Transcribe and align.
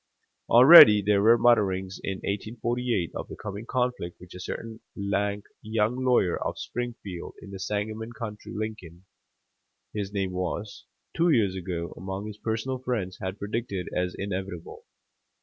Already 0.49 1.03
there 1.03 1.21
were 1.21 1.37
mutterings 1.37 1.99
in 2.03 2.15
1848 2.23 3.11
of 3.13 3.27
the 3.27 3.35
coming 3.35 3.67
conflict 3.67 4.19
which 4.19 4.33
a 4.33 4.39
certain 4.39 4.79
lank 4.95 5.43
young 5.61 6.03
lawyer 6.03 6.43
of 6.43 6.57
Springfield, 6.57 7.35
in 7.39 7.51
the 7.51 7.59
Sangamon 7.59 8.09
country 8.11 8.51
Lincoln, 8.51 9.05
his 9.93 10.11
name 10.11 10.31
was 10.31 10.85
two 11.15 11.29
years 11.29 11.55
ago 11.55 11.93
among 11.95 12.25
his 12.25 12.39
personal 12.39 12.79
friends 12.79 13.19
had 13.21 13.37
predicted 13.37 13.89
as 13.95 14.15
inevitable. 14.17 14.85